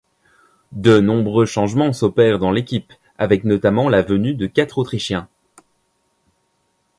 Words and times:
De 0.71 0.99
nombreux 0.99 1.45
changements 1.45 1.93
s'opèrent 1.93 2.39
dans 2.39 2.49
l'équipe, 2.49 2.91
avec 3.19 3.43
notamment 3.43 3.87
la 3.87 4.01
venue 4.01 4.33
de 4.33 4.47
quatre 4.47 4.79
Autrichiens. 4.79 5.27